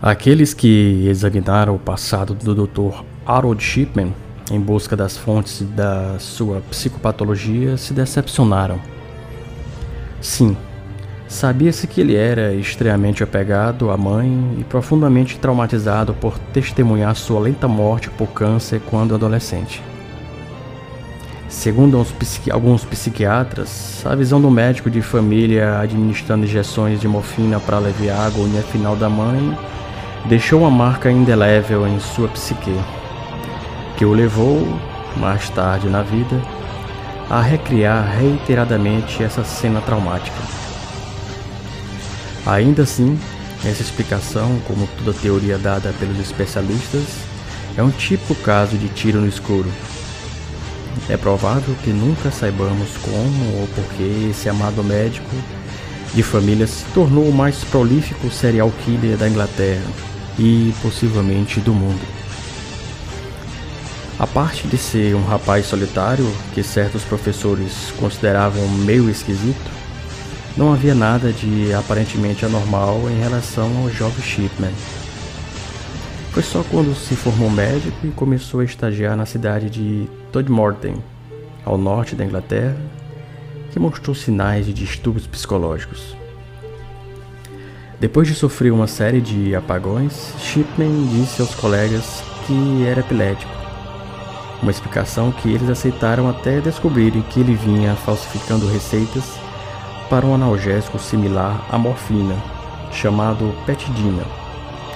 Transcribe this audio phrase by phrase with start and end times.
[0.00, 3.02] Aqueles que examinaram o passado do Dr.
[3.26, 4.14] Harold Shipman
[4.48, 8.78] em busca das fontes da sua psicopatologia se decepcionaram.
[10.20, 10.56] Sim,
[11.26, 17.66] sabia-se que ele era extremamente apegado à mãe e profundamente traumatizado por testemunhar sua lenta
[17.66, 19.82] morte por câncer quando adolescente.
[21.48, 22.00] Segundo
[22.52, 28.26] alguns psiquiatras, a visão do médico de família administrando injeções de morfina para aliviar a
[28.26, 29.58] agonia final da mãe
[30.28, 32.74] deixou uma marca indelével em sua psique,
[33.96, 34.78] que o levou,
[35.16, 36.40] mais tarde na vida,
[37.30, 40.36] a recriar reiteradamente essa cena traumática.
[42.46, 43.18] Ainda assim,
[43.64, 47.04] essa explicação, como toda teoria dada pelos especialistas,
[47.76, 49.70] é um típico caso de tiro no escuro
[51.08, 55.30] é provável que nunca saibamos como ou por que esse amado médico
[56.14, 60.07] de família se tornou o mais prolífico serial killer da Inglaterra
[60.38, 62.00] e possivelmente do mundo.
[64.18, 69.70] A parte de ser um rapaz solitário, que certos professores consideravam meio esquisito,
[70.56, 74.72] não havia nada de aparentemente anormal em relação ao jovem Shipman.
[76.32, 80.96] Foi só quando se formou médico e começou a estagiar na cidade de Todmorden,
[81.64, 82.76] ao norte da Inglaterra,
[83.70, 86.16] que mostrou sinais de distúrbios psicológicos.
[88.00, 93.50] Depois de sofrer uma série de apagões, Shipman disse aos colegas que era epilético.
[94.62, 99.36] Uma explicação que eles aceitaram até descobrirem que ele vinha falsificando receitas
[100.08, 102.36] para um analgésico similar à morfina,
[102.92, 104.22] chamado petidina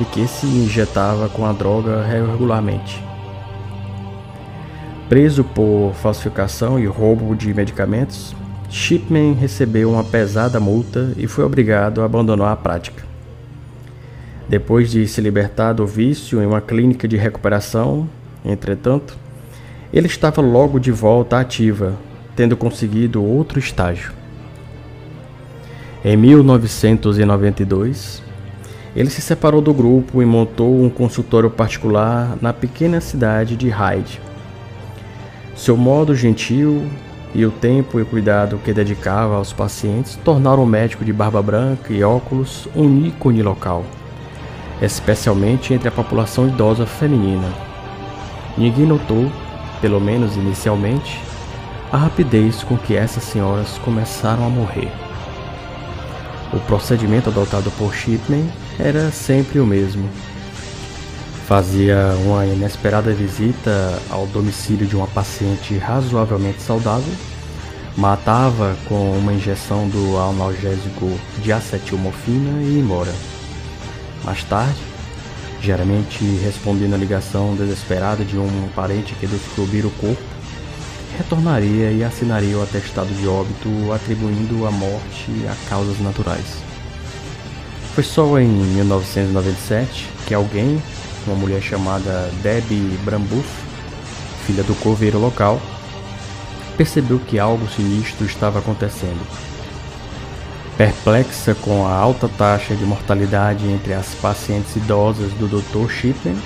[0.00, 3.02] e que se injetava com a droga regularmente.
[5.08, 8.36] Preso por falsificação e roubo de medicamentos,
[8.74, 13.04] Shipman recebeu uma pesada multa e foi obrigado a abandonar a prática.
[14.48, 18.10] Depois de se libertar do vício em uma clínica de recuperação,
[18.44, 19.16] entretanto,
[19.92, 21.94] ele estava logo de volta ativa,
[22.34, 24.12] tendo conseguido outro estágio.
[26.04, 28.24] Em 1992,
[28.96, 34.20] ele se separou do grupo e montou um consultório particular na pequena cidade de Hyde.
[35.54, 36.90] Seu modo gentil
[37.34, 41.92] e o tempo e cuidado que dedicava aos pacientes tornaram o médico de barba branca
[41.92, 43.84] e óculos um ícone local,
[44.80, 47.48] especialmente entre a população idosa feminina.
[48.56, 49.30] Ninguém notou,
[49.80, 51.20] pelo menos inicialmente,
[51.90, 54.90] a rapidez com que essas senhoras começaram a morrer.
[56.52, 60.08] O procedimento adotado por Shipman era sempre o mesmo.
[61.46, 67.12] Fazia uma inesperada visita ao domicílio de uma paciente razoavelmente saudável,
[67.96, 73.12] matava com uma injeção do analgésico de acetilmorfina e ia embora.
[74.24, 74.80] Mais tarde,
[75.60, 80.22] geralmente respondendo à ligação desesperada de um parente que descobriu o corpo,
[81.18, 86.62] retornaria e assinaria o atestado de óbito atribuindo a morte a causas naturais.
[87.94, 90.82] Foi só em 1997 que alguém,
[91.26, 93.48] uma mulher chamada Debbie Brambuff,
[94.46, 95.60] filha do coveiro local,
[96.76, 99.24] percebeu que algo sinistro estava acontecendo.
[100.76, 105.88] Perplexa com a alta taxa de mortalidade entre as pacientes idosas do Dr.
[105.88, 106.36] Shipman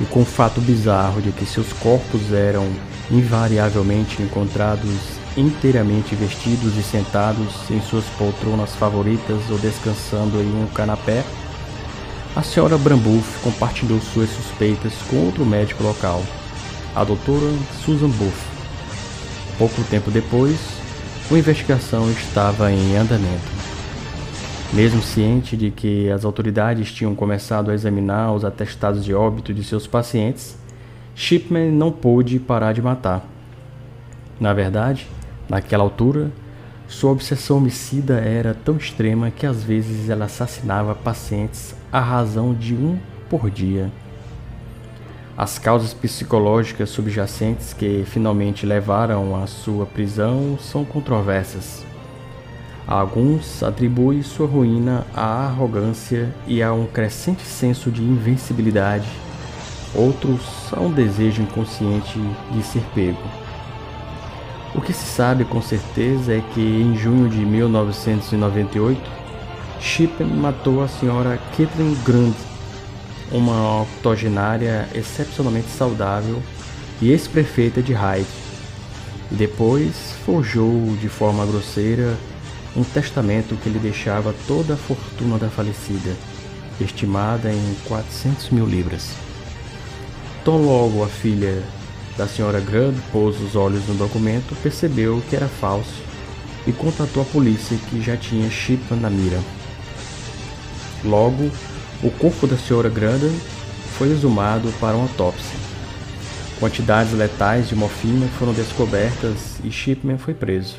[0.00, 2.66] e com o fato bizarro de que seus corpos eram
[3.10, 11.24] invariavelmente encontrados inteiramente vestidos e sentados em suas poltronas favoritas ou descansando em um canapé,
[12.34, 16.22] a senhora Brambuff compartilhou suas suspeitas com outro médico local,
[16.94, 17.52] a doutora
[17.84, 18.48] Susan Buff.
[19.58, 20.56] Pouco tempo depois,
[21.28, 23.60] uma investigação estava em andamento.
[24.72, 29.64] Mesmo ciente de que as autoridades tinham começado a examinar os atestados de óbito de
[29.64, 30.56] seus pacientes,
[31.16, 33.26] Shipman não pôde parar de matar.
[34.38, 35.08] Na verdade,
[35.48, 36.30] naquela altura,
[36.90, 42.74] sua obsessão homicida era tão extrema que às vezes ela assassinava pacientes à razão de
[42.74, 42.98] um
[43.28, 43.92] por dia.
[45.38, 51.86] As causas psicológicas subjacentes que finalmente levaram à sua prisão são controversas.
[52.88, 59.08] Alguns atribuem sua ruína à arrogância e a um crescente senso de invencibilidade
[59.94, 62.18] outros a um desejo inconsciente
[62.50, 63.39] de ser pego.
[64.74, 69.00] O que se sabe com certeza é que em junho de 1998,
[69.80, 72.36] Shippen matou a senhora Kathleen Grant,
[73.32, 76.42] uma octogenária excepcionalmente saudável
[77.00, 78.26] e ex-prefeita de Hyde,
[79.30, 82.16] depois forjou de forma grosseira
[82.76, 86.16] um testamento que lhe deixava toda a fortuna da falecida
[86.80, 89.12] estimada em 400 mil libras.
[90.44, 91.62] Tão logo a filha
[92.16, 96.02] da senhora Grant pôs os olhos no documento, percebeu que era falso
[96.66, 99.38] e contatou a polícia que já tinha Shipman na mira.
[101.04, 101.50] Logo,
[102.02, 103.32] o corpo da senhora Grandon
[103.96, 105.58] foi exumado para uma autópsia.
[106.58, 110.76] Quantidades letais de morfina foram descobertas e Shipman foi preso.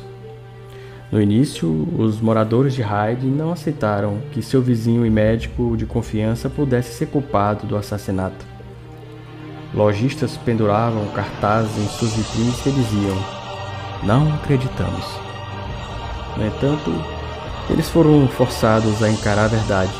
[1.10, 1.68] No início,
[1.98, 7.06] os moradores de Hyde não aceitaram que seu vizinho e médico de confiança pudesse ser
[7.06, 8.51] culpado do assassinato.
[9.74, 13.16] Lojistas penduravam cartazes em suas vitrines que diziam:
[14.02, 15.04] Não acreditamos.
[16.36, 16.90] No entanto,
[17.70, 19.92] eles foram forçados a encarar a verdade.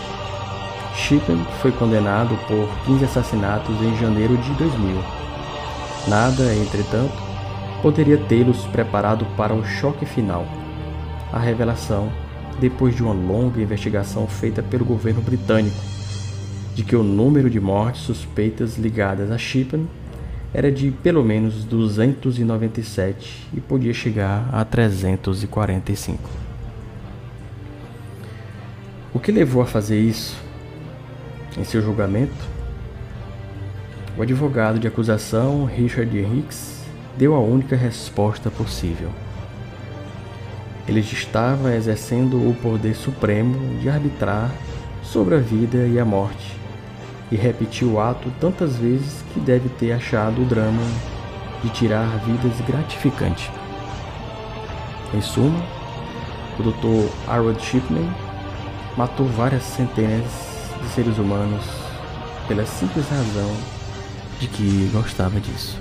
[0.95, 5.03] Shippen foi condenado por 15 assassinatos em janeiro de 2000.
[6.07, 7.15] Nada, entretanto,
[7.81, 10.45] poderia tê-los preparado para o choque final.
[11.33, 12.13] A revelação,
[12.61, 15.81] depois de uma longa investigação feita pelo governo britânico,
[16.75, 19.87] de que o número de mortes suspeitas ligadas a Shippen
[20.55, 26.31] era de pelo menos 297 e podia chegar a 345.
[29.15, 30.37] O que levou a fazer isso?
[31.57, 32.35] Em seu julgamento,
[34.17, 36.83] o advogado de acusação Richard Hicks
[37.17, 39.11] deu a única resposta possível.
[40.89, 44.51] Ele estava exercendo o poder supremo de arbitrar
[45.13, 46.57] sobre a vida e a morte
[47.31, 50.83] e repetiu o ato tantas vezes que deve ter achado o drama
[51.63, 53.51] de tirar vidas gratificante.
[55.13, 55.63] Em suma,
[56.59, 57.13] o Dr.
[57.29, 58.09] Harold Shipman
[58.97, 60.31] matou várias centenas
[60.81, 61.65] de seres humanos
[62.49, 63.55] pela simples razão
[64.41, 65.79] de que gostava disso.